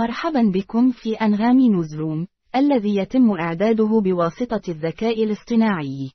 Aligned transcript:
مرحبا 0.00 0.42
بكم 0.54 0.90
في 0.90 1.14
أنغام 1.14 1.60
نوزروم، 1.60 2.26
الذي 2.56 2.96
يتم 2.96 3.30
إعداده 3.30 4.00
بواسطة 4.00 4.60
الذكاء 4.68 5.24
الاصطناعي. 5.24 6.10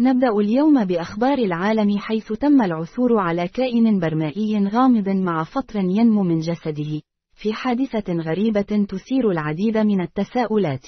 نبدأ 0.00 0.28
اليوم 0.28 0.84
بأخبار 0.84 1.38
العالم 1.38 1.98
حيث 1.98 2.32
تم 2.32 2.62
العثور 2.62 3.18
على 3.18 3.48
كائن 3.48 4.00
برمائي 4.00 4.68
غامض 4.68 5.08
مع 5.08 5.44
فطر 5.44 5.80
ينمو 5.80 6.22
من 6.22 6.38
جسده، 6.38 7.00
في 7.34 7.52
حادثة 7.52 8.12
غريبة 8.12 8.86
تثير 8.88 9.30
العديد 9.30 9.78
من 9.78 10.00
التساؤلات. 10.00 10.86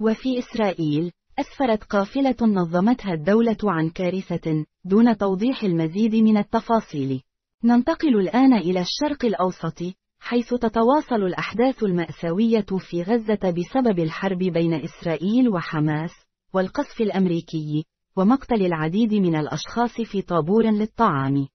وفي 0.00 0.38
إسرائيل، 0.38 1.12
أسفرت 1.38 1.84
قافلة 1.84 2.36
نظمتها 2.42 3.12
الدولة 3.12 3.58
عن 3.64 3.90
كارثة، 3.90 4.64
دون 4.84 5.16
توضيح 5.16 5.62
المزيد 5.62 6.14
من 6.14 6.36
التفاصيل. 6.36 7.22
ننتقل 7.64 8.16
الآن 8.20 8.54
إلى 8.54 8.80
الشرق 8.80 9.24
الأوسط، 9.24 9.82
حيث 10.20 10.54
تتواصل 10.54 11.22
الأحداث 11.22 11.82
المأساوية 11.82 12.66
في 12.78 13.02
غزة 13.02 13.50
بسبب 13.50 13.98
الحرب 13.98 14.38
بين 14.38 14.74
إسرائيل 14.74 15.48
وحماس، 15.48 16.10
والقصف 16.54 17.00
الأمريكي، 17.00 17.84
ومقتل 18.16 18.66
العديد 18.66 19.14
من 19.14 19.36
الأشخاص 19.36 20.00
في 20.00 20.22
طابور 20.22 20.64
للطعام. 20.64 21.48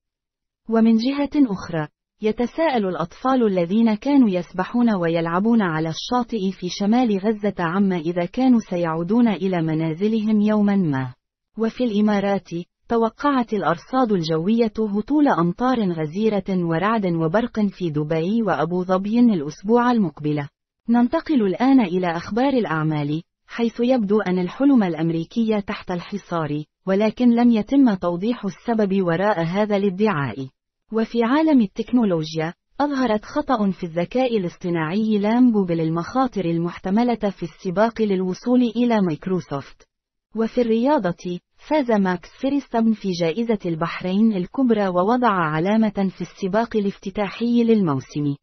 ومن 0.69 0.97
جهة 0.97 1.29
أخرى، 1.35 1.87
يتساءل 2.21 2.85
الأطفال 2.85 3.47
الذين 3.47 3.95
كانوا 3.95 4.29
يسبحون 4.29 4.95
ويلعبون 4.95 5.61
على 5.61 5.89
الشاطئ 5.89 6.51
في 6.51 6.69
شمال 6.69 7.17
غزة 7.17 7.55
عما 7.59 7.97
إذا 7.97 8.25
كانوا 8.25 8.59
سيعودون 8.59 9.27
إلى 9.27 9.61
منازلهم 9.61 10.41
يوما 10.41 10.75
ما. 10.75 11.13
وفي 11.57 11.83
الإمارات، 11.83 12.49
توقعت 12.91 13.53
الأرصاد 13.53 14.11
الجوية 14.11 14.73
هطول 14.79 15.27
أمطار 15.27 15.91
غزيرة 15.91 16.43
ورعد 16.49 17.05
وبرق 17.05 17.59
في 17.59 17.89
دبي 17.89 18.43
وأبو 18.43 18.83
ظبي 18.83 19.19
الأسبوع 19.19 19.91
المقبل. 19.91 20.47
ننتقل 20.89 21.41
الآن 21.41 21.81
إلى 21.81 22.07
أخبار 22.07 22.53
الأعمال، 22.53 23.23
حيث 23.47 23.79
يبدو 23.79 24.21
أن 24.21 24.39
الحلم 24.39 24.83
الأمريكي 24.83 25.61
تحت 25.61 25.91
الحصار، 25.91 26.63
ولكن 26.87 27.29
لم 27.29 27.51
يتم 27.51 27.93
توضيح 27.93 28.45
السبب 28.45 29.01
وراء 29.01 29.43
هذا 29.43 29.77
الادعاء. 29.77 30.47
وفي 30.93 31.23
عالم 31.23 31.61
التكنولوجيا، 31.61 32.53
أظهرت 32.81 33.25
خطأ 33.25 33.71
في 33.71 33.83
الذكاء 33.83 34.37
الاصطناعي 34.37 35.17
لامبو 35.17 35.65
المخاطر 35.69 36.45
المحتملة 36.45 37.29
في 37.29 37.43
السباق 37.43 38.01
للوصول 38.01 38.61
إلى 38.61 39.01
مايكروسوفت. 39.01 39.87
وفي 40.35 40.61
الرياضة، 40.61 41.39
فاز 41.67 41.91
ماكس 41.91 42.29
فيرستابن 42.39 42.93
في 42.93 43.11
جائزة 43.11 43.59
البحرين 43.65 44.33
الكبرى 44.33 44.87
ووضع 44.87 45.29
علامة 45.29 46.11
في 46.17 46.21
السباق 46.21 46.75
الافتتاحي 46.75 47.63
للموسم. 47.63 48.35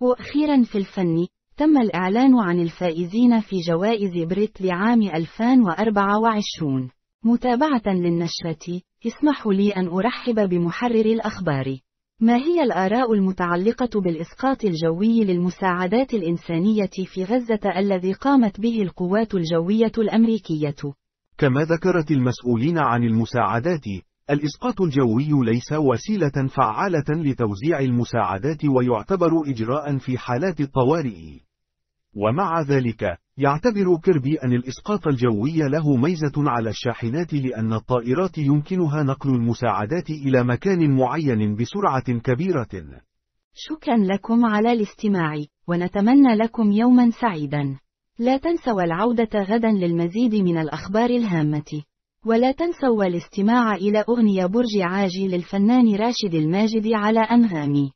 وأخيرا 0.00 0.62
في 0.62 0.78
الفن، 0.78 1.26
تم 1.56 1.78
الإعلان 1.78 2.38
عن 2.40 2.60
الفائزين 2.60 3.40
في 3.40 3.56
جوائز 3.60 4.28
بريت 4.28 4.60
لعام 4.60 5.02
2024. 5.02 6.90
متابعة 7.24 7.82
للنشرة، 7.86 8.80
اسمحوا 9.06 9.52
لي 9.52 9.70
أن 9.70 9.88
أرحب 9.88 10.48
بمحرر 10.48 11.06
الأخبار. 11.06 11.78
ما 12.20 12.36
هي 12.36 12.62
الآراء 12.62 13.12
المتعلقة 13.12 14.00
بالإسقاط 14.00 14.64
الجوي 14.64 15.24
للمساعدات 15.24 16.14
الإنسانية 16.14 16.90
في 17.06 17.24
غزة 17.24 17.78
الذي 17.78 18.12
قامت 18.12 18.60
به 18.60 18.82
القوات 18.82 19.34
الجوية 19.34 19.92
الأمريكية؟ 19.98 20.94
كما 21.38 21.62
ذكرت 21.62 22.10
المسؤولين 22.10 22.78
عن 22.78 23.04
المساعدات، 23.04 23.84
الإسقاط 24.30 24.80
الجوي 24.80 25.28
ليس 25.44 25.72
وسيلة 25.72 26.48
فعالة 26.48 27.04
لتوزيع 27.08 27.80
المساعدات 27.80 28.64
ويعتبر 28.64 29.30
إجراء 29.46 29.98
في 29.98 30.18
حالات 30.18 30.60
الطوارئ. 30.60 31.38
ومع 32.14 32.60
ذلك، 32.60 33.18
يعتبر 33.36 33.96
كيربي 34.04 34.36
أن 34.36 34.52
الإسقاط 34.52 35.08
الجوي 35.08 35.56
له 35.56 35.96
ميزة 35.96 36.32
على 36.36 36.70
الشاحنات 36.70 37.34
لأن 37.34 37.72
الطائرات 37.72 38.38
يمكنها 38.38 39.02
نقل 39.02 39.30
المساعدات 39.30 40.10
إلى 40.10 40.44
مكان 40.44 40.96
معين 40.96 41.56
بسرعة 41.56 42.18
كبيرة. 42.18 42.68
شكرا 43.54 43.96
لكم 43.96 44.44
على 44.44 44.72
الاستماع، 44.72 45.34
ونتمنى 45.68 46.34
لكم 46.34 46.72
يوما 46.72 47.10
سعيدا. 47.10 47.78
لا 48.18 48.36
تنسوا 48.36 48.82
العودة 48.82 49.28
غدا 49.34 49.70
للمزيد 49.70 50.34
من 50.34 50.58
الأخبار 50.58 51.10
الهامة. 51.10 51.82
ولا 52.26 52.52
تنسوا 52.52 53.04
الاستماع 53.04 53.74
إلى 53.74 54.04
أغنية 54.08 54.46
برج 54.46 54.80
عاجي 54.80 55.28
للفنان 55.28 55.94
راشد 55.94 56.34
الماجد 56.34 56.92
على 56.92 57.20
أنغامي. 57.20 57.92